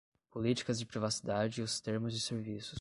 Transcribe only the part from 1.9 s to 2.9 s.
de serviços